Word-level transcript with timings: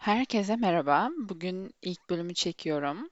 Herkese 0.00 0.56
merhaba. 0.56 1.10
Bugün 1.16 1.74
ilk 1.82 2.10
bölümü 2.10 2.34
çekiyorum. 2.34 3.10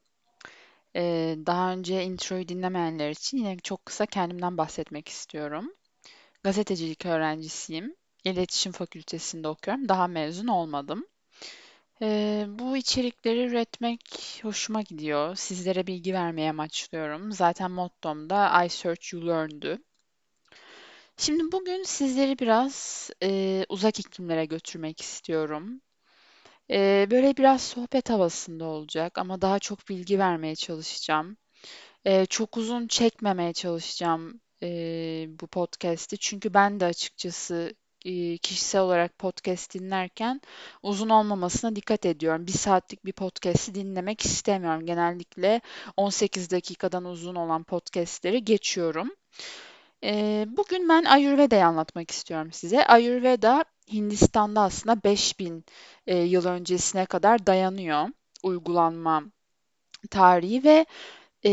Ee, 0.97 1.37
daha 1.47 1.73
önce 1.73 2.05
introyu 2.05 2.49
dinlemeyenler 2.49 3.11
için 3.11 3.39
yine 3.39 3.57
çok 3.57 3.87
kısa 3.87 4.07
kendimden 4.07 4.59
bahsetmek 4.59 5.09
istiyorum. 5.09 5.75
Gazetecilik 6.43 7.07
öğrencisiyim. 7.07 7.97
İletişim 8.25 8.73
Fakültesinde 8.73 9.49
okuyorum. 9.49 9.89
Daha 9.89 10.07
mezun 10.07 10.47
olmadım. 10.47 11.07
Ee, 12.03 12.47
bu 12.49 12.77
içerikleri 12.77 13.47
üretmek 13.47 14.01
hoşuma 14.43 14.83
gidiyor. 14.83 15.37
Sizlere 15.37 15.87
bilgi 15.87 16.15
vermeye 16.15 16.51
amaçlıyorum. 16.51 17.33
Zaten 17.33 17.71
mottom 17.71 18.31
da 18.31 18.65
I 18.65 18.69
Search 18.69 19.13
You 19.13 19.27
Learn'dü. 19.27 19.79
Şimdi 21.17 21.53
bugün 21.53 21.83
sizleri 21.83 22.39
biraz 22.39 23.11
e, 23.23 23.65
uzak 23.69 24.01
iklimlere 24.01 24.45
götürmek 24.45 25.01
istiyorum. 25.01 25.81
Ee, 26.71 27.09
böyle 27.11 27.37
biraz 27.37 27.63
sohbet 27.63 28.11
havasında 28.11 28.65
olacak 28.65 29.19
ama 29.19 29.41
daha 29.43 29.59
çok 29.59 29.89
bilgi 29.89 30.19
vermeye 30.19 30.57
çalışacağım. 30.57 31.37
Ee, 32.07 32.27
çok 32.27 32.57
uzun 32.57 32.87
çekmemeye 32.87 33.53
çalışacağım 33.53 34.41
e, 34.63 34.69
bu 35.41 35.47
podcast'i. 35.47 36.19
Çünkü 36.19 36.55
ben 36.55 36.81
de 36.81 36.85
açıkçası 36.85 37.75
e, 38.05 38.39
kişisel 38.39 38.81
olarak 38.83 39.19
podcast 39.19 39.75
dinlerken 39.75 40.41
uzun 40.83 41.09
olmamasına 41.09 41.77
dikkat 41.77 42.07
ediyorum. 42.07 42.47
Bir 42.47 42.53
saatlik 42.53 43.05
bir 43.05 43.13
podcast'i 43.13 43.75
dinlemek 43.75 44.21
istemiyorum. 44.25 44.87
Genellikle 44.87 45.61
18 45.97 46.51
dakikadan 46.51 47.05
uzun 47.05 47.35
olan 47.35 47.65
podcast'leri 47.65 48.45
geçiyorum. 48.45 49.11
Ee, 50.05 50.47
bugün 50.49 50.89
ben 50.89 51.05
Ayurveda'yı 51.05 51.67
anlatmak 51.67 52.11
istiyorum 52.11 52.53
size. 52.53 52.87
Ayurveda 52.87 53.65
Hindistan'da 53.93 54.61
aslında 54.61 55.03
5000 55.05 55.65
e, 56.07 56.17
yıl 56.19 56.47
öncesine 56.47 57.07
kadar 57.07 57.47
dayanıyor 57.47 58.09
uygulanma 58.43 59.23
tarihi 60.11 60.65
ve 60.65 60.87
e, 61.45 61.51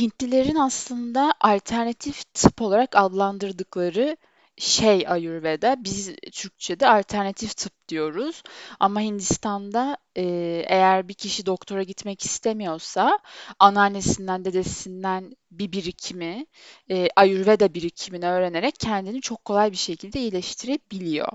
Hintlilerin 0.00 0.56
aslında 0.56 1.34
alternatif 1.40 2.34
tıp 2.34 2.62
olarak 2.62 2.96
adlandırdıkları 2.96 4.16
şey 4.58 5.04
Ayurveda. 5.08 5.76
Biz 5.84 6.16
Türkçe'de 6.32 6.88
alternatif 6.88 7.56
tıp 7.56 7.88
diyoruz. 7.88 8.42
Ama 8.80 9.00
Hindistan'da 9.00 9.96
e, 10.16 10.22
eğer 10.68 11.08
bir 11.08 11.14
kişi 11.14 11.46
doktora 11.46 11.82
gitmek 11.82 12.24
istemiyorsa 12.24 13.18
anneannesinden, 13.58 14.44
dedesinden 14.44 15.36
bir 15.50 15.72
birikimi, 15.72 16.46
e, 16.90 17.08
Ayurveda 17.16 17.74
birikimini 17.74 18.26
öğrenerek 18.26 18.74
kendini 18.80 19.20
çok 19.20 19.44
kolay 19.44 19.72
bir 19.72 19.76
şekilde 19.76 20.20
iyileştirebiliyor. 20.20 21.28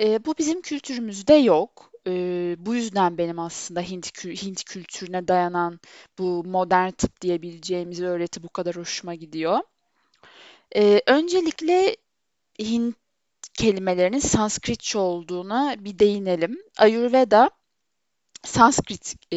E, 0.00 0.24
bu 0.24 0.34
bizim 0.38 0.62
kültürümüzde 0.62 1.34
yok. 1.34 1.90
E, 2.06 2.10
bu 2.58 2.74
yüzden 2.74 3.18
benim 3.18 3.38
aslında 3.38 3.80
Hint, 3.80 4.24
Hint 4.24 4.64
kültürüne 4.64 5.28
dayanan 5.28 5.80
bu 6.18 6.44
modern 6.44 6.90
tıp 6.90 7.20
diyebileceğimiz 7.20 8.02
öğreti 8.02 8.42
bu 8.42 8.48
kadar 8.48 8.76
hoşuma 8.76 9.14
gidiyor. 9.14 9.58
E, 10.76 11.02
öncelikle 11.06 11.96
Hint 12.58 12.96
kelimelerinin 13.54 14.18
Sanskritçe 14.18 14.98
olduğuna 14.98 15.76
bir 15.78 15.98
değinelim. 15.98 16.58
Ayurveda 16.78 17.50
Sanskrit 18.44 19.14
e, 19.32 19.36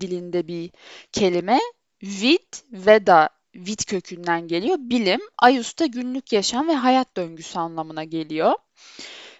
dilinde 0.00 0.48
bir 0.48 0.70
kelime. 1.12 1.60
Vid, 2.02 2.54
Veda, 2.72 3.28
Vid 3.54 3.78
kökünden 3.86 4.48
geliyor. 4.48 4.76
Bilim, 4.80 5.20
Ayus 5.38 5.74
günlük 5.74 6.32
yaşam 6.32 6.68
ve 6.68 6.74
hayat 6.74 7.16
döngüsü 7.16 7.58
anlamına 7.58 8.04
geliyor. 8.04 8.52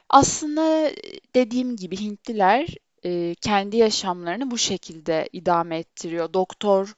Aslında 0.08 0.90
dediğim 1.34 1.76
gibi 1.76 2.00
Hintliler 2.00 2.68
e, 3.04 3.34
kendi 3.34 3.76
yaşamlarını 3.76 4.50
bu 4.50 4.58
şekilde 4.58 5.28
idame 5.32 5.78
ettiriyor. 5.78 6.32
Doktora 6.34 6.94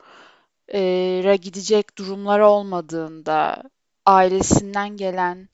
gidecek 1.36 1.98
durumları 1.98 2.47
olmadığında 2.47 3.62
ailesinden 4.06 4.97
gelen 4.97 5.48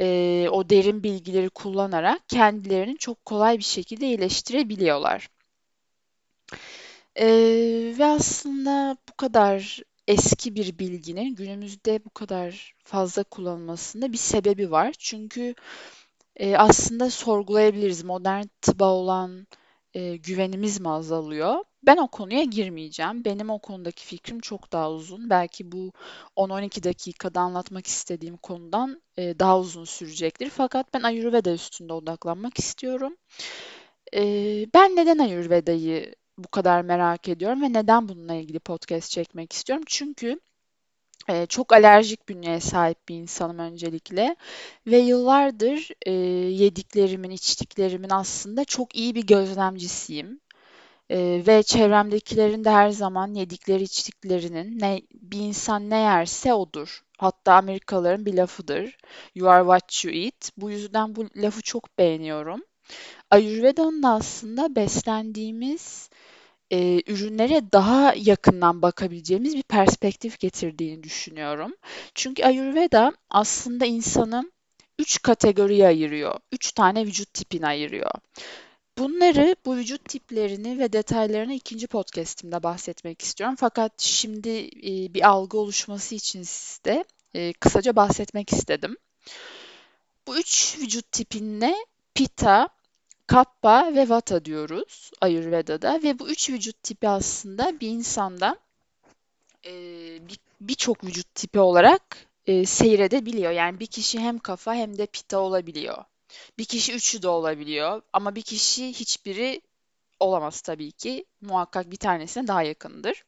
e, 0.00 0.48
o 0.52 0.70
derin 0.70 1.02
bilgileri 1.02 1.50
kullanarak 1.50 2.28
kendilerini 2.28 2.98
çok 2.98 3.24
kolay 3.24 3.58
bir 3.58 3.64
şekilde 3.64 4.06
iyileştirebiliyorlar. 4.06 5.28
E, 7.16 7.26
ve 7.98 8.04
aslında 8.04 8.96
bu 9.08 9.16
kadar 9.16 9.82
eski 10.08 10.54
bir 10.54 10.78
bilginin 10.78 11.34
günümüzde 11.34 12.04
bu 12.04 12.10
kadar 12.10 12.74
fazla 12.84 13.22
kullanılmasında 13.24 14.12
bir 14.12 14.18
sebebi 14.18 14.70
var. 14.70 14.94
Çünkü 14.98 15.54
e, 16.36 16.56
aslında 16.56 17.10
sorgulayabiliriz 17.10 18.04
modern 18.04 18.44
tıba 18.62 18.92
olan 18.92 19.46
e, 19.94 20.16
güvenimiz 20.16 20.80
mi 20.80 20.90
azalıyor? 20.90 21.64
Ben 21.82 21.96
o 21.96 22.08
konuya 22.08 22.44
girmeyeceğim. 22.44 23.24
Benim 23.24 23.50
o 23.50 23.58
konudaki 23.58 24.04
fikrim 24.06 24.40
çok 24.40 24.72
daha 24.72 24.92
uzun. 24.92 25.30
Belki 25.30 25.72
bu 25.72 25.92
10-12 26.36 26.82
dakikada 26.84 27.40
anlatmak 27.40 27.86
istediğim 27.86 28.36
konudan 28.36 29.02
e, 29.16 29.38
daha 29.38 29.60
uzun 29.60 29.84
sürecektir. 29.84 30.50
Fakat 30.50 30.94
ben 30.94 31.02
Ayurveda 31.02 31.50
üstünde 31.52 31.92
odaklanmak 31.92 32.58
istiyorum. 32.58 33.16
E, 34.14 34.22
ben 34.74 34.96
neden 34.96 35.18
Ayurveda'yı 35.18 36.14
bu 36.38 36.48
kadar 36.48 36.82
merak 36.82 37.28
ediyorum 37.28 37.62
ve 37.62 37.72
neden 37.72 38.08
bununla 38.08 38.34
ilgili 38.34 38.58
podcast 38.58 39.10
çekmek 39.10 39.52
istiyorum? 39.52 39.84
Çünkü 39.88 40.40
e, 41.28 41.46
çok 41.46 41.72
alerjik 41.72 42.28
bünyeye 42.28 42.60
sahip 42.60 43.08
bir 43.08 43.14
insanım 43.16 43.58
öncelikle 43.58 44.36
ve 44.86 44.98
yıllardır 44.98 45.90
e, 46.06 46.12
yediklerimin, 46.12 47.30
içtiklerimin 47.30 48.10
aslında 48.10 48.64
çok 48.64 48.96
iyi 48.96 49.14
bir 49.14 49.26
gözlemcisiyim. 49.26 50.40
E, 51.10 51.42
ve 51.46 51.62
çevremdekilerin 51.62 52.64
de 52.64 52.70
her 52.70 52.90
zaman 52.90 53.34
yedikleri 53.34 53.82
içtiklerinin 53.82 54.80
ne, 54.80 55.02
bir 55.14 55.38
insan 55.40 55.90
ne 55.90 55.98
yerse 55.98 56.54
odur. 56.54 57.02
Hatta 57.18 57.52
Amerikalıların 57.54 58.26
bir 58.26 58.34
lafıdır. 58.34 58.96
You 59.34 59.50
are 59.50 59.62
what 59.62 60.04
you 60.04 60.14
eat. 60.14 60.50
Bu 60.56 60.70
yüzden 60.70 61.16
bu 61.16 61.26
lafı 61.36 61.62
çok 61.62 61.98
beğeniyorum. 61.98 62.60
Ayurveda'nın 63.30 64.02
da 64.02 64.08
aslında 64.08 64.76
beslendiğimiz 64.76 66.10
e, 66.70 67.02
ürünlere 67.12 67.72
daha 67.72 68.14
yakından 68.16 68.82
bakabileceğimiz 68.82 69.56
bir 69.56 69.62
perspektif 69.62 70.38
getirdiğini 70.38 71.02
düşünüyorum. 71.02 71.74
Çünkü 72.14 72.44
Ayurveda 72.44 73.12
aslında 73.30 73.86
insanı 73.86 74.52
üç 74.98 75.22
kategoriye 75.22 75.86
ayırıyor. 75.86 76.34
Üç 76.52 76.72
tane 76.72 77.06
vücut 77.06 77.34
tipini 77.34 77.66
ayırıyor. 77.66 78.10
Bunları, 78.98 79.56
bu 79.64 79.76
vücut 79.76 80.08
tiplerini 80.08 80.78
ve 80.78 80.92
detaylarını 80.92 81.54
ikinci 81.54 81.86
podcast'imde 81.86 82.62
bahsetmek 82.62 83.22
istiyorum. 83.22 83.56
Fakat 83.58 83.92
şimdi 84.00 84.48
e, 84.58 85.14
bir 85.14 85.28
algı 85.28 85.58
oluşması 85.58 86.14
için 86.14 86.42
size 86.42 87.04
e, 87.34 87.52
kısaca 87.52 87.96
bahsetmek 87.96 88.52
istedim. 88.52 88.96
Bu 90.26 90.38
üç 90.38 90.78
vücut 90.80 91.12
tipine 91.12 91.74
Pitta, 92.14 92.68
Kappa 93.26 93.94
ve 93.94 94.08
Vata 94.08 94.44
diyoruz 94.44 95.10
Ayurveda'da 95.20 96.02
ve 96.02 96.18
bu 96.18 96.28
üç 96.28 96.50
vücut 96.50 96.82
tipi 96.82 97.08
aslında 97.08 97.80
bir 97.80 97.88
insanda 97.88 98.56
e, 99.66 99.72
birçok 100.60 101.02
bir 101.02 101.08
vücut 101.08 101.34
tipi 101.34 101.60
olarak 101.60 102.16
e, 102.46 102.66
seyredebiliyor. 102.66 103.52
Yani 103.52 103.80
bir 103.80 103.86
kişi 103.86 104.18
hem 104.18 104.38
kafa 104.38 104.74
hem 104.74 104.98
de 104.98 105.06
Pitta 105.06 105.38
olabiliyor. 105.38 106.04
Bir 106.58 106.64
kişi 106.64 106.94
üçü 106.94 107.22
de 107.22 107.28
olabiliyor 107.28 108.02
ama 108.12 108.34
bir 108.34 108.42
kişi 108.42 108.88
hiçbiri 108.88 109.62
olamaz 110.20 110.60
tabii 110.60 110.92
ki. 110.92 111.24
Muhakkak 111.40 111.90
bir 111.90 111.96
tanesine 111.96 112.46
daha 112.46 112.62
yakındır. 112.62 113.24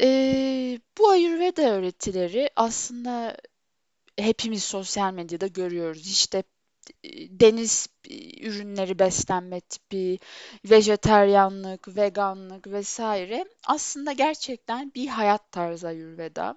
Ee, 0.00 0.78
bu 0.98 1.10
Ayurveda 1.10 1.62
öğretileri 1.62 2.50
aslında 2.56 3.36
hepimiz 4.18 4.64
sosyal 4.64 5.12
medyada 5.12 5.46
görüyoruz. 5.46 6.06
İşte 6.06 6.42
deniz 7.30 7.86
ürünleri 8.40 8.98
beslenme 8.98 9.60
tipi, 9.60 10.18
vejeteryanlık, 10.64 11.96
veganlık 11.96 12.66
vesaire 12.66 13.44
aslında 13.66 14.12
gerçekten 14.12 14.92
bir 14.94 15.06
hayat 15.06 15.52
tarzı 15.52 15.88
Ayurveda. 15.88 16.56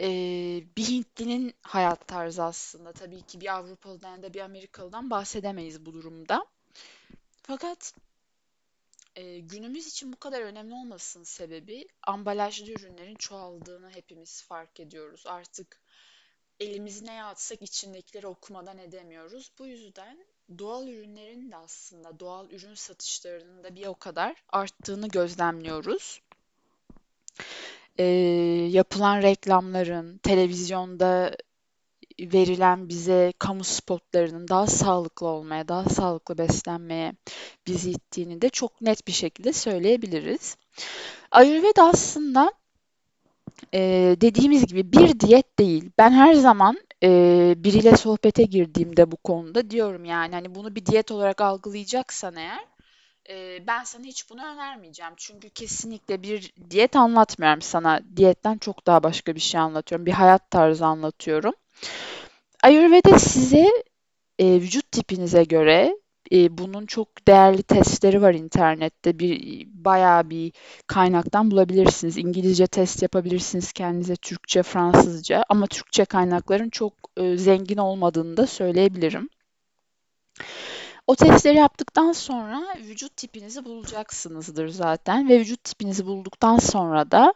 Ee, 0.00 0.64
bir 0.76 0.88
Hintlinin 0.88 1.54
hayat 1.62 2.08
tarzı 2.08 2.42
aslında. 2.42 2.92
Tabii 2.92 3.22
ki 3.22 3.40
bir 3.40 3.54
Avrupalıdan 3.56 4.16
ya 4.16 4.22
da 4.22 4.34
bir 4.34 4.40
Amerikalıdan 4.40 5.10
bahsedemeyiz 5.10 5.86
bu 5.86 5.92
durumda. 5.92 6.46
Fakat 7.42 7.94
e, 9.16 9.38
günümüz 9.38 9.86
için 9.86 10.12
bu 10.12 10.16
kadar 10.16 10.42
önemli 10.42 10.74
olmasının 10.74 11.24
sebebi 11.24 11.88
ambalajlı 12.02 12.72
ürünlerin 12.72 13.16
çoğaldığını 13.16 13.90
hepimiz 13.90 14.42
fark 14.42 14.80
ediyoruz. 14.80 15.24
Artık 15.26 15.80
elimizi 16.60 17.06
neye 17.06 17.24
atsak 17.24 17.62
içindekileri 17.62 18.26
okumadan 18.26 18.78
edemiyoruz. 18.78 19.52
Bu 19.58 19.66
yüzden 19.66 20.26
doğal 20.58 20.88
ürünlerin 20.88 21.50
de 21.50 21.56
aslında 21.56 22.20
doğal 22.20 22.50
ürün 22.50 22.74
satışlarının 22.74 23.64
da 23.64 23.74
bir 23.74 23.86
o 23.86 23.94
kadar 23.94 24.44
arttığını 24.48 25.08
gözlemliyoruz. 25.08 26.20
Ee, 27.98 28.04
yapılan 28.70 29.22
reklamların, 29.22 30.18
televizyonda 30.18 31.36
verilen 32.20 32.88
bize 32.88 33.32
kamu 33.38 33.64
spotlarının 33.64 34.48
daha 34.48 34.66
sağlıklı 34.66 35.26
olmaya, 35.26 35.68
daha 35.68 35.88
sağlıklı 35.88 36.38
beslenmeye 36.38 37.12
bizi 37.66 37.90
ittiğini 37.90 38.42
de 38.42 38.48
çok 38.48 38.80
net 38.80 39.06
bir 39.06 39.12
şekilde 39.12 39.52
söyleyebiliriz. 39.52 40.56
Ayurveda 41.30 41.84
aslında 41.84 42.52
e, 43.74 43.80
dediğimiz 44.20 44.66
gibi 44.66 44.92
bir 44.92 45.20
diyet 45.20 45.58
değil. 45.58 45.90
Ben 45.98 46.10
her 46.10 46.34
zaman 46.34 46.78
e, 47.02 47.08
biriyle 47.56 47.96
sohbete 47.96 48.42
girdiğimde 48.42 49.10
bu 49.10 49.16
konuda 49.16 49.70
diyorum 49.70 50.04
yani 50.04 50.34
hani 50.34 50.54
bunu 50.54 50.76
bir 50.76 50.86
diyet 50.86 51.10
olarak 51.10 51.40
algılayacaksan 51.40 52.36
eğer 52.36 52.60
ben 53.66 53.84
sana 53.84 54.04
hiç 54.04 54.30
bunu 54.30 54.44
önermeyeceğim. 54.44 55.12
Çünkü 55.16 55.50
kesinlikle 55.50 56.22
bir 56.22 56.52
diyet 56.70 56.96
anlatmıyorum 56.96 57.62
sana. 57.62 58.00
Diyetten 58.16 58.58
çok 58.58 58.86
daha 58.86 59.02
başka 59.02 59.34
bir 59.34 59.40
şey 59.40 59.60
anlatıyorum. 59.60 60.06
Bir 60.06 60.12
hayat 60.12 60.50
tarzı 60.50 60.86
anlatıyorum. 60.86 61.52
Ayurveda 62.62 63.18
size 63.18 63.66
e, 64.38 64.46
vücut 64.46 64.92
tipinize 64.92 65.44
göre 65.44 65.96
e, 66.32 66.58
bunun 66.58 66.86
çok 66.86 67.28
değerli 67.28 67.62
testleri 67.62 68.22
var 68.22 68.34
internette. 68.34 69.18
Bir 69.18 69.66
bayağı 69.74 70.30
bir 70.30 70.52
kaynaktan 70.86 71.50
bulabilirsiniz. 71.50 72.16
İngilizce 72.18 72.66
test 72.66 73.02
yapabilirsiniz 73.02 73.72
kendinize, 73.72 74.16
Türkçe, 74.16 74.62
Fransızca. 74.62 75.44
Ama 75.48 75.66
Türkçe 75.66 76.04
kaynakların 76.04 76.70
çok 76.70 76.92
e, 77.16 77.36
zengin 77.36 77.78
olmadığını 77.78 78.36
da 78.36 78.46
söyleyebilirim. 78.46 79.28
O 81.10 81.14
testleri 81.14 81.56
yaptıktan 81.56 82.12
sonra 82.12 82.66
vücut 82.78 83.16
tipinizi 83.16 83.64
bulacaksınızdır 83.64 84.68
zaten 84.68 85.28
ve 85.28 85.40
vücut 85.40 85.64
tipinizi 85.64 86.06
bulduktan 86.06 86.58
sonra 86.58 87.10
da 87.10 87.34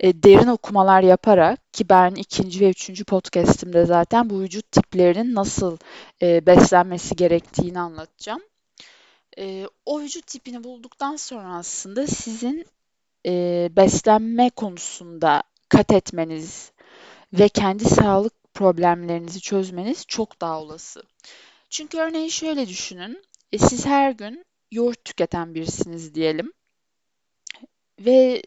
e, 0.00 0.22
derin 0.22 0.48
okumalar 0.48 1.02
yaparak 1.02 1.72
ki 1.72 1.88
ben 1.88 2.10
ikinci 2.14 2.60
ve 2.60 2.70
üçüncü 2.70 3.04
podcastimde 3.04 3.84
zaten 3.84 4.30
bu 4.30 4.40
vücut 4.40 4.72
tiplerinin 4.72 5.34
nasıl 5.34 5.78
e, 6.22 6.46
beslenmesi 6.46 7.16
gerektiğini 7.16 7.80
anlatacağım. 7.80 8.42
E, 9.38 9.66
o 9.86 10.00
vücut 10.00 10.26
tipini 10.26 10.64
bulduktan 10.64 11.16
sonra 11.16 11.56
aslında 11.56 12.06
sizin 12.06 12.66
e, 13.26 13.68
beslenme 13.76 14.50
konusunda 14.50 15.42
kat 15.68 15.92
etmeniz 15.92 16.72
ve 17.32 17.48
kendi 17.48 17.84
sağlık 17.84 18.54
problemlerinizi 18.54 19.40
çözmeniz 19.40 20.06
çok 20.06 20.40
daha 20.40 20.60
olası. 20.60 21.02
Çünkü 21.74 21.98
örneğin 21.98 22.28
şöyle 22.28 22.68
düşünün. 22.68 23.24
E, 23.52 23.58
siz 23.58 23.86
her 23.86 24.10
gün 24.10 24.44
yoğurt 24.70 25.04
tüketen 25.04 25.54
birisiniz 25.54 26.14
diyelim. 26.14 26.52
Ve 28.00 28.42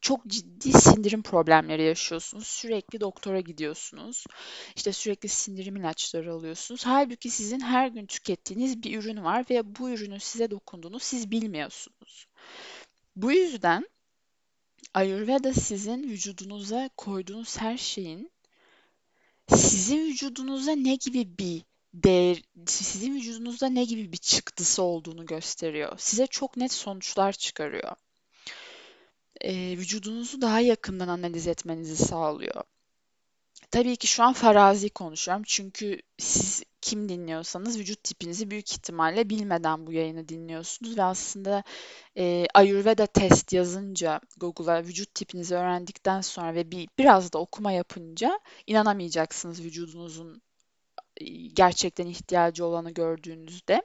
çok 0.00 0.26
ciddi 0.26 0.72
sindirim 0.72 1.22
problemleri 1.22 1.82
yaşıyorsunuz. 1.82 2.46
Sürekli 2.46 3.00
doktora 3.00 3.40
gidiyorsunuz. 3.40 4.24
İşte 4.76 4.92
sürekli 4.92 5.28
sindirim 5.28 5.76
ilaçları 5.76 6.32
alıyorsunuz. 6.32 6.86
Halbuki 6.86 7.30
sizin 7.30 7.60
her 7.60 7.88
gün 7.88 8.06
tükettiğiniz 8.06 8.82
bir 8.82 8.98
ürün 8.98 9.24
var 9.24 9.44
ve 9.50 9.76
bu 9.76 9.90
ürünün 9.90 10.18
size 10.18 10.50
dokunduğunu 10.50 11.00
siz 11.00 11.30
bilmiyorsunuz. 11.30 12.26
Bu 13.16 13.32
yüzden 13.32 13.88
Ayurveda 14.94 15.52
sizin 15.52 16.02
vücudunuza 16.02 16.90
koyduğunuz 16.96 17.56
her 17.58 17.76
şeyin 17.76 18.30
sizin 19.48 20.06
vücudunuza 20.06 20.72
ne 20.72 20.94
gibi 20.94 21.38
bir 21.38 21.62
değer, 21.94 22.42
sizin 22.66 23.14
vücudunuzda 23.14 23.68
ne 23.68 23.84
gibi 23.84 24.12
bir 24.12 24.16
çıktısı 24.16 24.82
olduğunu 24.82 25.26
gösteriyor. 25.26 25.92
Size 25.98 26.26
çok 26.26 26.56
net 26.56 26.72
sonuçlar 26.72 27.32
çıkarıyor. 27.32 27.92
Ee, 29.40 29.74
vücudunuzu 29.78 30.40
daha 30.40 30.60
yakından 30.60 31.08
analiz 31.08 31.46
etmenizi 31.46 31.96
sağlıyor. 31.96 32.62
Tabii 33.70 33.96
ki 33.96 34.06
şu 34.06 34.22
an 34.22 34.32
farazi 34.32 34.90
konuşuyorum 34.90 35.42
çünkü 35.46 36.00
siz 36.18 36.62
kim 36.80 37.08
dinliyorsanız 37.08 37.78
vücut 37.78 38.04
tipinizi 38.04 38.50
büyük 38.50 38.72
ihtimalle 38.72 39.30
bilmeden 39.30 39.86
bu 39.86 39.92
yayını 39.92 40.28
dinliyorsunuz 40.28 40.98
ve 40.98 41.02
aslında 41.02 41.64
e, 42.16 42.46
Ayurveda 42.54 43.06
test 43.06 43.52
yazınca 43.52 44.20
Google'a 44.36 44.84
vücut 44.84 45.14
tipinizi 45.14 45.54
öğrendikten 45.54 46.20
sonra 46.20 46.54
ve 46.54 46.70
bir 46.70 46.88
biraz 46.98 47.32
da 47.32 47.38
okuma 47.38 47.72
yapınca 47.72 48.40
inanamayacaksınız 48.66 49.64
vücudunuzun 49.64 50.42
gerçekten 51.52 52.06
ihtiyacı 52.06 52.64
olanı 52.64 52.90
gördüğünüzde. 52.90 53.82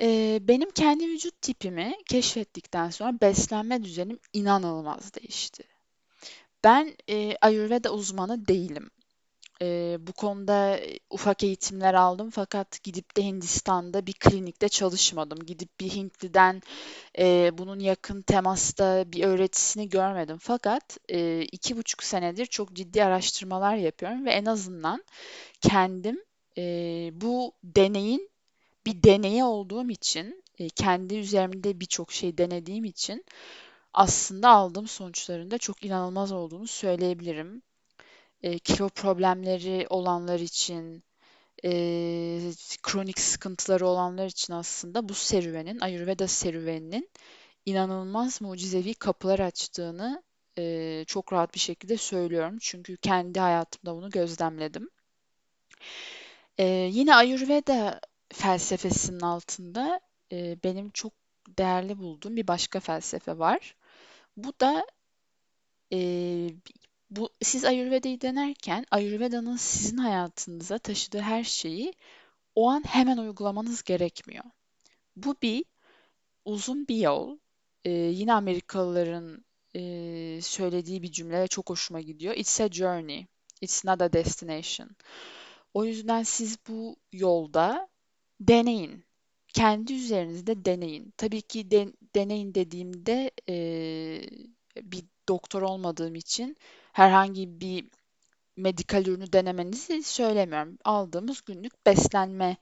Ee, 0.00 0.38
benim 0.42 0.70
kendi 0.70 1.08
vücut 1.08 1.42
tipimi 1.42 1.94
keşfettikten 2.08 2.90
sonra 2.90 3.20
beslenme 3.20 3.84
düzenim 3.84 4.18
inanılmaz 4.32 5.14
değişti. 5.14 5.64
Ben 6.64 6.96
e, 7.10 7.36
Ayurveda 7.40 7.92
uzmanı 7.92 8.46
değilim. 8.46 8.90
E, 9.62 9.96
bu 10.00 10.12
konuda 10.12 10.80
ufak 11.10 11.44
eğitimler 11.44 11.94
aldım 11.94 12.30
fakat 12.30 12.82
gidip 12.82 13.16
de 13.16 13.24
Hindistan'da 13.24 14.06
bir 14.06 14.12
klinikte 14.12 14.68
çalışmadım. 14.68 15.38
Gidip 15.38 15.80
bir 15.80 15.90
Hintli'den 15.90 16.62
e, 17.18 17.50
bunun 17.58 17.78
yakın 17.80 18.22
temasta 18.22 19.12
bir 19.12 19.24
öğretisini 19.24 19.88
görmedim. 19.88 20.38
Fakat 20.40 20.98
e, 21.08 21.42
iki 21.42 21.76
buçuk 21.76 22.02
senedir 22.02 22.46
çok 22.46 22.72
ciddi 22.72 23.04
araştırmalar 23.04 23.76
yapıyorum 23.76 24.26
ve 24.26 24.30
en 24.30 24.44
azından 24.44 25.04
kendim 25.60 26.24
e, 26.58 26.62
bu 27.12 27.52
deneyin 27.64 28.30
bir 28.86 29.02
deneyi 29.02 29.44
olduğum 29.44 29.90
için, 29.90 30.44
e, 30.58 30.68
kendi 30.68 31.14
üzerimde 31.16 31.80
birçok 31.80 32.12
şey 32.12 32.38
denediğim 32.38 32.84
için 32.84 33.24
aslında 33.94 34.50
aldığım 34.50 34.88
sonuçların 34.88 35.50
da 35.50 35.58
çok 35.58 35.84
inanılmaz 35.84 36.32
olduğunu 36.32 36.66
söyleyebilirim. 36.66 37.62
E, 38.42 38.58
kilo 38.58 38.88
problemleri 38.88 39.86
olanlar 39.90 40.40
için, 40.40 41.02
e, 41.64 41.70
kronik 42.82 43.20
sıkıntıları 43.20 43.86
olanlar 43.86 44.26
için 44.26 44.52
aslında 44.52 45.08
bu 45.08 45.14
serüvenin, 45.14 45.80
Ayurveda 45.80 46.28
serüveninin 46.28 47.10
inanılmaz 47.66 48.40
mucizevi 48.40 48.94
kapılar 48.94 49.38
açtığını 49.38 50.22
e, 50.58 51.04
çok 51.06 51.32
rahat 51.32 51.54
bir 51.54 51.60
şekilde 51.60 51.96
söylüyorum. 51.96 52.58
Çünkü 52.60 52.96
kendi 52.96 53.40
hayatımda 53.40 53.96
bunu 53.96 54.10
gözlemledim. 54.10 54.90
Ee, 56.58 56.64
yine 56.92 57.14
Ayurveda 57.14 58.00
felsefesinin 58.32 59.20
altında 59.20 60.00
e, 60.32 60.56
benim 60.64 60.90
çok 60.90 61.12
değerli 61.58 61.98
bulduğum 61.98 62.36
bir 62.36 62.46
başka 62.48 62.80
felsefe 62.80 63.38
var. 63.38 63.76
Bu 64.36 64.52
da 64.60 64.86
e, 65.92 65.98
bu 67.10 67.30
siz 67.42 67.64
Ayurveda'yı 67.64 68.20
denerken 68.20 68.84
Ayurveda'nın 68.90 69.56
sizin 69.56 69.96
hayatınıza 69.96 70.78
taşıdığı 70.78 71.20
her 71.20 71.44
şeyi 71.44 71.92
o 72.54 72.68
an 72.68 72.82
hemen 72.86 73.18
uygulamanız 73.18 73.82
gerekmiyor. 73.82 74.44
Bu 75.16 75.36
bir 75.42 75.64
uzun 76.44 76.88
bir 76.88 76.96
yol. 76.96 77.38
E, 77.84 77.90
yine 77.90 78.32
Amerikalıların 78.32 79.44
e, 79.76 79.82
söylediği 80.42 81.02
bir 81.02 81.12
cümle 81.12 81.46
çok 81.46 81.70
hoşuma 81.70 82.00
gidiyor. 82.00 82.34
It's 82.36 82.60
a 82.60 82.68
journey. 82.68 83.26
It's 83.60 83.84
not 83.84 84.02
a 84.02 84.12
destination. 84.12 84.90
O 85.74 85.84
yüzden 85.84 86.22
siz 86.22 86.58
bu 86.68 86.96
yolda 87.12 87.88
deneyin. 88.40 89.04
Kendi 89.48 89.94
üzerinizde 89.94 90.64
deneyin. 90.64 91.14
Tabii 91.16 91.42
ki 91.42 91.70
de, 91.70 91.92
deneyin 92.14 92.54
dediğimde 92.54 93.30
e, 93.48 93.56
bir 94.82 95.04
doktor 95.28 95.62
olmadığım 95.62 96.14
için 96.14 96.56
herhangi 96.92 97.60
bir 97.60 97.84
medikal 98.56 99.06
ürünü 99.06 99.32
denemenizi 99.32 100.02
söylemiyorum. 100.02 100.78
Aldığımız 100.84 101.42
günlük 101.44 101.86
beslenme 101.86 102.56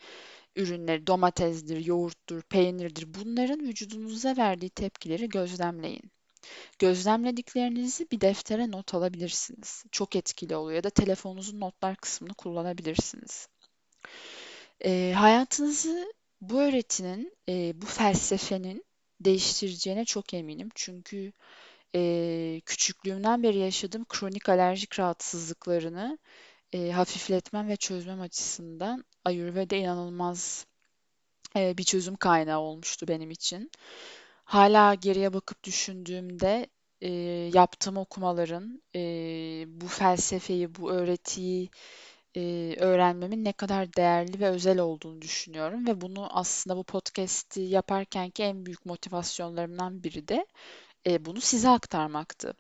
ürünleri, 0.56 1.06
domatesdir, 1.06 1.86
yoğurttur, 1.86 2.42
peynirdir 2.42 3.14
bunların 3.14 3.60
vücudunuza 3.60 4.36
verdiği 4.36 4.70
tepkileri 4.70 5.28
gözlemleyin. 5.28 6.10
Gözlemlediklerinizi 6.78 8.10
bir 8.10 8.20
deftere 8.20 8.70
not 8.70 8.94
alabilirsiniz. 8.94 9.84
Çok 9.92 10.16
etkili 10.16 10.56
oluyor 10.56 10.76
ya 10.76 10.84
da 10.84 10.90
telefonunuzun 10.90 11.60
notlar 11.60 11.96
kısmını 11.96 12.34
kullanabilirsiniz. 12.34 13.48
E, 14.84 15.12
hayatınızı 15.16 16.14
bu 16.40 16.60
öğretinin, 16.62 17.32
e, 17.48 17.82
bu 17.82 17.86
felsefenin 17.86 18.84
değiştireceğine 19.20 20.04
çok 20.04 20.34
eminim. 20.34 20.68
Çünkü 20.74 21.32
e, 21.96 22.60
küçüklüğümden 22.66 23.42
beri 23.42 23.58
yaşadığım 23.58 24.04
kronik 24.04 24.48
alerjik 24.48 24.98
rahatsızlıklarını 25.00 26.18
e, 26.72 26.90
hafifletmem 26.90 27.68
ve 27.68 27.76
çözmem 27.76 28.20
açısından 28.20 29.04
Ayurveda 29.24 29.76
inanılmaz 29.76 30.66
e, 31.56 31.78
bir 31.78 31.84
çözüm 31.84 32.16
kaynağı 32.16 32.60
olmuştu 32.60 33.08
benim 33.08 33.30
için. 33.30 33.70
Hala 34.44 34.94
geriye 34.94 35.32
bakıp 35.32 35.64
düşündüğümde 35.64 36.66
e, 37.00 37.10
yaptığım 37.54 37.96
okumaların 37.96 38.82
e, 38.96 39.00
bu 39.68 39.88
felsefeyi, 39.88 40.74
bu 40.74 40.92
öğretiyi 40.92 41.70
e, 42.36 42.74
öğrenmemin 42.78 43.44
ne 43.44 43.52
kadar 43.52 43.92
değerli 43.92 44.40
ve 44.40 44.48
özel 44.48 44.78
olduğunu 44.78 45.22
düşünüyorum 45.22 45.86
ve 45.86 46.00
bunu 46.00 46.38
aslında 46.38 46.76
bu 46.76 46.84
podcast'i 46.84 47.60
yaparkenki 47.60 48.42
en 48.42 48.66
büyük 48.66 48.86
motivasyonlarımdan 48.86 50.04
biri 50.04 50.28
de 50.28 50.46
e, 51.06 51.24
bunu 51.24 51.40
size 51.40 51.68
aktarmaktı. 51.68 52.54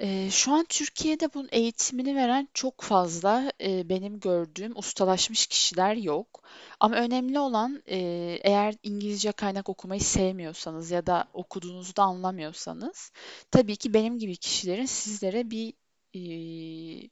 Ee, 0.00 0.30
şu 0.30 0.52
an 0.52 0.64
Türkiye'de 0.68 1.34
bunun 1.34 1.48
eğitimini 1.52 2.16
veren 2.16 2.48
çok 2.54 2.80
fazla 2.80 3.52
e, 3.60 3.88
benim 3.88 4.20
gördüğüm 4.20 4.78
ustalaşmış 4.78 5.46
kişiler 5.46 5.94
yok. 5.94 6.42
Ama 6.80 6.96
önemli 6.96 7.38
olan 7.38 7.82
e, 7.86 7.96
eğer 8.42 8.74
İngilizce 8.82 9.32
kaynak 9.32 9.68
okumayı 9.68 10.00
sevmiyorsanız 10.00 10.90
ya 10.90 11.06
da 11.06 11.28
okuduğunuzu 11.32 11.92
anlamıyorsanız 11.96 13.12
tabii 13.50 13.76
ki 13.76 13.94
benim 13.94 14.18
gibi 14.18 14.36
kişilerin 14.36 14.86
sizlere 14.86 15.50
bir 15.50 15.74
e, 16.14 16.20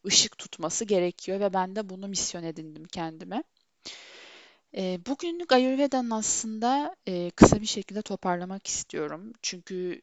ışık 0.07 0.39
tutması 0.39 0.85
gerekiyor 0.85 1.41
ve 1.41 1.53
ben 1.53 1.77
de 1.77 1.89
bunu 1.89 2.09
misyon 2.09 2.43
edindim 2.43 2.85
kendime. 2.85 3.43
E, 4.75 5.07
bugünlük 5.07 5.53
Ayurveda'nın 5.53 6.11
aslında 6.11 6.97
e, 7.09 7.31
kısa 7.31 7.61
bir 7.61 7.67
şekilde 7.67 8.03
toparlamak 8.03 8.67
istiyorum. 8.67 9.33
Çünkü 9.43 10.03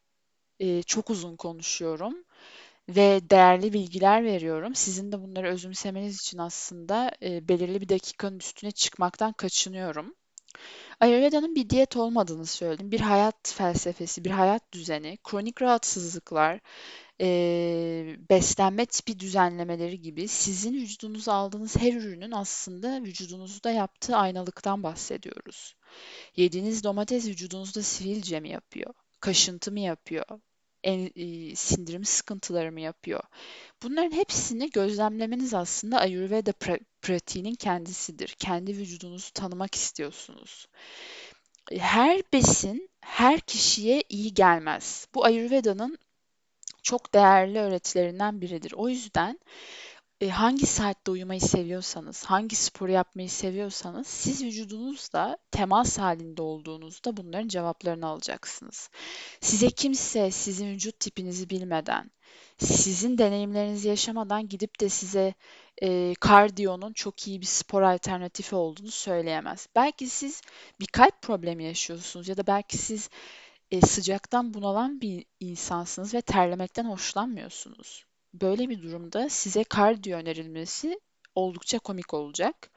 e, 0.59 0.83
çok 0.83 1.09
uzun 1.09 1.35
konuşuyorum 1.35 2.25
ve 2.89 3.21
değerli 3.29 3.73
bilgiler 3.73 4.23
veriyorum. 4.23 4.75
Sizin 4.75 5.11
de 5.11 5.21
bunları 5.21 5.47
özümsemeniz 5.47 6.21
için 6.21 6.37
aslında 6.37 7.11
e, 7.23 7.47
belirli 7.47 7.81
bir 7.81 7.89
dakikanın 7.89 8.39
üstüne 8.39 8.71
çıkmaktan 8.71 9.33
kaçınıyorum. 9.33 10.15
Ayurveda'nın 10.99 11.55
bir 11.55 11.69
diyet 11.69 11.97
olmadığını 11.97 12.45
söyledim. 12.45 12.91
Bir 12.91 12.99
hayat 12.99 13.53
felsefesi, 13.55 14.25
bir 14.25 14.31
hayat 14.31 14.73
düzeni, 14.73 15.17
kronik 15.23 15.61
rahatsızlıklar, 15.61 16.59
e, 17.21 18.17
beslenme 18.29 18.85
tipi 18.85 19.19
düzenlemeleri 19.19 20.01
gibi 20.01 20.27
sizin 20.27 20.73
vücudunuza 20.73 21.33
aldığınız 21.33 21.77
her 21.77 21.93
ürünün 21.93 22.31
aslında 22.31 23.03
vücudunuzda 23.03 23.71
yaptığı 23.71 24.15
aynalıktan 24.15 24.83
bahsediyoruz. 24.83 25.75
Yediğiniz 26.35 26.83
domates 26.83 27.27
vücudunuzda 27.27 27.83
sivilce 27.83 28.39
mi 28.39 28.49
yapıyor? 28.49 28.93
Kaşıntı 29.19 29.71
mı 29.71 29.79
yapıyor? 29.79 30.25
En, 30.83 31.11
e, 31.15 31.55
sindirim 31.55 32.05
sıkıntıları 32.05 32.71
mı 32.71 32.81
yapıyor? 32.81 33.23
Bunların 33.83 34.11
hepsini 34.11 34.69
gözlemlemeniz 34.69 35.53
aslında 35.53 35.99
Ayurveda 35.99 36.51
pra- 36.51 36.85
pratiğinin 37.01 37.55
kendisidir. 37.55 38.27
Kendi 38.39 38.77
vücudunuzu 38.77 39.33
tanımak 39.33 39.75
istiyorsunuz. 39.75 40.67
Her 41.71 42.21
besin 42.33 42.89
her 43.01 43.39
kişiye 43.39 44.03
iyi 44.09 44.33
gelmez. 44.33 45.07
Bu 45.15 45.25
Ayurveda'nın 45.25 45.97
çok 46.83 47.13
değerli 47.13 47.59
öğretilerinden 47.59 48.41
biridir. 48.41 48.73
O 48.75 48.89
yüzden 48.89 49.39
e, 50.21 50.29
hangi 50.29 50.65
saatte 50.65 51.11
uyumayı 51.11 51.41
seviyorsanız, 51.41 52.25
hangi 52.25 52.55
sporu 52.55 52.91
yapmayı 52.91 53.29
seviyorsanız 53.29 54.07
siz 54.07 54.43
vücudunuzla 54.43 55.37
temas 55.51 55.97
halinde 55.99 56.41
olduğunuzda 56.41 57.17
bunların 57.17 57.47
cevaplarını 57.47 58.07
alacaksınız. 58.07 58.89
Size 59.41 59.69
kimse 59.69 60.31
sizin 60.31 60.67
vücut 60.67 60.99
tipinizi 60.99 61.49
bilmeden, 61.49 62.11
sizin 62.57 63.17
deneyimlerinizi 63.17 63.87
yaşamadan 63.87 64.49
gidip 64.49 64.79
de 64.79 64.89
size 64.89 65.33
e, 65.81 66.13
kardiyonun 66.19 66.93
çok 66.93 67.27
iyi 67.27 67.41
bir 67.41 67.45
spor 67.45 67.81
alternatifi 67.81 68.55
olduğunu 68.55 68.91
söyleyemez. 68.91 69.67
Belki 69.75 70.07
siz 70.07 70.41
bir 70.79 70.87
kalp 70.87 71.21
problemi 71.21 71.63
yaşıyorsunuz 71.63 72.27
ya 72.27 72.37
da 72.37 72.47
belki 72.47 72.77
siz 72.77 73.09
e, 73.73 73.81
sıcaktan 73.81 74.53
bunalan 74.53 75.01
bir 75.01 75.25
insansınız 75.39 76.13
ve 76.13 76.21
terlemekten 76.21 76.85
hoşlanmıyorsunuz. 76.85 78.05
Böyle 78.33 78.69
bir 78.69 78.83
durumda 78.83 79.29
size 79.29 79.63
kardiyo 79.63 80.17
önerilmesi 80.17 80.99
oldukça 81.35 81.79
komik 81.79 82.13
olacak. 82.13 82.69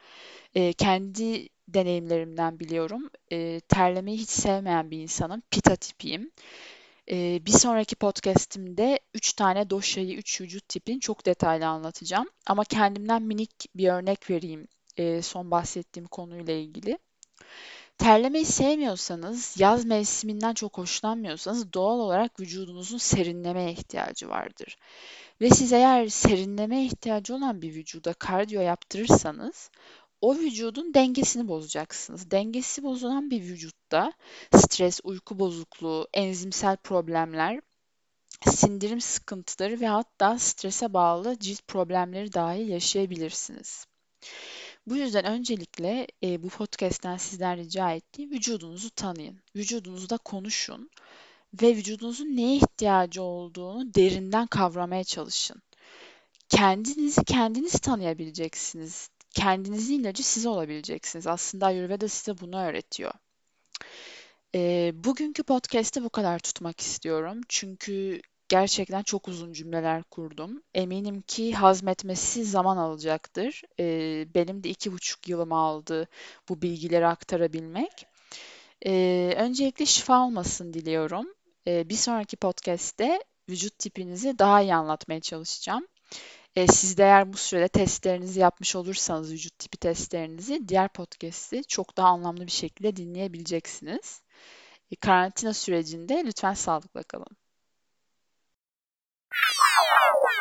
E, 0.55 0.73
kendi 0.73 1.49
deneyimlerimden 1.69 2.61
biliyorum. 2.61 3.11
E, 3.33 3.61
terlemeyi 3.61 4.19
hiç 4.19 4.29
sevmeyen 4.29 4.91
bir 4.91 4.99
insanım. 4.99 5.43
Pita 5.51 5.77
tipiyim. 5.77 6.31
E, 7.11 7.47
bir 7.47 7.53
sonraki 7.53 7.97
podcastimde 7.97 9.01
3 9.15 9.33
tane 9.33 9.71
doşayı, 9.71 10.17
3 10.17 10.41
vücut 10.41 10.69
tipini 10.69 11.01
çok 11.01 11.27
detaylı 11.27 11.67
anlatacağım. 11.67 12.29
Ama 12.47 12.65
kendimden 12.65 13.23
minik 13.23 13.67
bir 13.75 13.89
örnek 13.89 14.31
vereyim 14.31 14.69
e, 14.97 15.23
son 15.23 15.51
bahsettiğim 15.51 16.09
konuyla 16.09 16.55
ilgili. 16.55 16.99
Terlemeyi 17.99 18.45
sevmiyorsanız, 18.45 19.61
yaz 19.61 19.85
mevsiminden 19.85 20.55
çok 20.55 20.79
hoşlanmıyorsanız 20.79 21.73
doğal 21.73 21.99
olarak 21.99 22.41
vücudunuzun 22.41 22.99
serinlemeye 22.99 23.73
ihtiyacı 23.73 24.29
vardır. 24.29 24.77
Ve 25.41 25.51
siz 25.51 25.73
eğer 25.73 26.09
serinlemeye 26.09 26.85
ihtiyacı 26.85 27.35
olan 27.35 27.63
bir 27.63 27.75
vücuda 27.75 28.13
kardiyo 28.13 28.63
yaptırırsanız 28.63 29.71
o 30.21 30.37
vücudun 30.37 30.95
dengesini 30.95 31.49
bozacaksınız. 31.49 32.31
Dengesi 32.31 32.83
bozulan 32.83 33.31
bir 33.31 33.43
vücutta 33.43 34.13
stres, 34.57 35.01
uyku 35.05 35.39
bozukluğu, 35.39 36.09
enzimsel 36.15 36.77
problemler, 36.77 37.61
sindirim 38.47 39.01
sıkıntıları 39.01 39.81
ve 39.81 39.87
hatta 39.87 40.39
strese 40.39 40.93
bağlı 40.95 41.39
cilt 41.39 41.69
problemleri 41.69 42.33
dahi 42.33 42.63
yaşayabilirsiniz. 42.63 43.87
Bu 44.87 44.97
yüzden 44.97 45.25
öncelikle 45.25 46.07
e, 46.23 46.43
bu 46.43 46.49
podcast'ten 46.49 47.17
sizden 47.17 47.59
rica 47.59 47.93
ettiğim 47.93 48.31
vücudunuzu 48.31 48.91
tanıyın. 48.91 49.41
Vücudunuzda 49.57 50.17
konuşun 50.17 50.91
ve 51.63 51.77
vücudunuzun 51.77 52.37
neye 52.37 52.57
ihtiyacı 52.57 53.23
olduğunu 53.23 53.95
derinden 53.95 54.47
kavramaya 54.47 55.05
çalışın. 55.05 55.63
Kendinizi 56.49 57.25
kendiniz 57.25 57.73
tanıyabileceksiniz. 57.73 59.11
Kendinizin 59.31 60.01
ilacı 60.01 60.23
siz 60.27 60.47
olabileceksiniz. 60.47 61.27
Aslında 61.27 61.67
Ayurveda 61.67 62.09
size 62.09 62.39
bunu 62.39 62.61
öğretiyor. 62.65 63.13
E, 64.55 64.93
bugünkü 64.95 65.43
podcast'te 65.43 66.05
bu 66.05 66.11
kadar 66.11 66.39
tutmak 66.39 66.81
istiyorum. 66.81 67.41
Çünkü 67.49 68.21
gerçekten 68.49 69.03
çok 69.03 69.29
uzun 69.29 69.53
cümleler 69.53 70.03
kurdum. 70.03 70.63
Eminim 70.75 71.21
ki 71.21 71.55
hazmetmesi 71.55 72.45
zaman 72.45 72.77
alacaktır. 72.77 73.63
Ee, 73.81 74.27
benim 74.35 74.65
de 74.65 74.69
iki 74.69 74.93
buçuk 74.93 75.29
yılımı 75.29 75.57
aldı 75.57 76.09
bu 76.49 76.63
bilgileri 76.63 77.07
aktarabilmek. 77.07 78.07
Ee, 78.87 79.35
öncelikle 79.37 79.87
şifa 79.87 80.27
olmasın 80.27 80.73
diliyorum. 80.73 81.27
Ee, 81.67 81.89
bir 81.89 81.95
sonraki 81.95 82.37
podcast'te 82.37 83.25
vücut 83.49 83.79
tipinizi 83.79 84.39
daha 84.39 84.63
iyi 84.63 84.75
anlatmaya 84.75 85.21
çalışacağım. 85.21 85.87
Ee, 86.57 86.67
siz 86.67 86.99
de 86.99 87.03
eğer 87.03 87.33
bu 87.33 87.37
sürede 87.37 87.69
testlerinizi 87.69 88.41
yapmış 88.41 88.77
olursanız, 88.77 89.33
vücut 89.33 89.59
tipi 89.59 89.79
testlerinizi 89.79 90.69
diğer 90.69 90.89
podcast'i 90.89 91.65
çok 91.69 91.97
daha 91.97 92.09
anlamlı 92.09 92.47
bir 92.47 92.53
şekilde 92.53 92.97
dinleyebileceksiniz. 92.97 94.23
Ee, 94.93 94.97
karantina 94.97 95.55
sürecinde 95.55 96.23
lütfen 96.27 96.55
sağlıkla 96.55 97.03
kalın. 97.03 97.37